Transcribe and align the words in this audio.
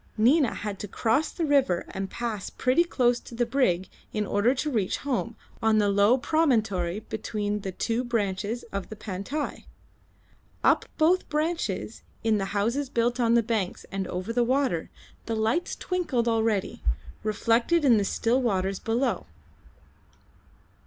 Nina 0.17 0.55
had 0.55 0.79
to 0.79 0.87
cross 0.87 1.31
the 1.31 1.45
river 1.45 1.85
and 1.89 2.09
pass 2.09 2.49
pretty 2.49 2.83
close 2.83 3.19
to 3.19 3.35
the 3.35 3.45
brig 3.45 3.87
in 4.11 4.25
order 4.25 4.55
to 4.55 4.71
reach 4.71 4.97
home 5.05 5.35
on 5.61 5.77
the 5.77 5.89
low 5.89 6.17
promontory 6.17 7.01
between 7.01 7.59
the 7.59 7.71
two 7.71 8.03
branches 8.03 8.63
of 8.73 8.89
the 8.89 8.95
Pantai. 8.95 9.65
Up 10.63 10.85
both 10.97 11.29
branches, 11.29 12.01
in 12.23 12.39
the 12.39 12.45
houses 12.57 12.89
built 12.89 13.19
on 13.19 13.35
the 13.35 13.43
banks 13.43 13.85
and 13.91 14.07
over 14.07 14.33
the 14.33 14.43
water, 14.43 14.89
the 15.27 15.35
lights 15.35 15.75
twinkled 15.75 16.27
already, 16.27 16.81
reflected 17.21 17.85
in 17.85 17.97
the 17.97 18.03
still 18.03 18.41
waters 18.41 18.79
below. 18.79 19.27